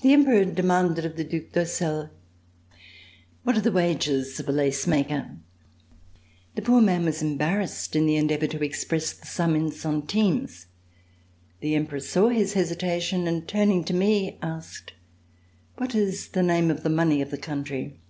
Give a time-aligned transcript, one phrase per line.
[0.00, 2.10] The Emperor demanded of the Due d'Ursel:"
[3.44, 5.36] What are the wages of a lace maker?"
[6.56, 10.66] The poor man was embarrassed in the endeavor to express the sum in centimes.
[11.60, 14.94] The Emperor saw his hesitation, and turning to me asked:
[15.76, 18.00] "What is the name of the money of the country.